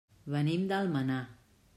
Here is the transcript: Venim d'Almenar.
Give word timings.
Venim 0.35 0.63
d'Almenar. 0.71 1.21